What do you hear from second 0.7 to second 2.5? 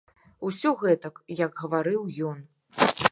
гэтак, як гаварыў ён.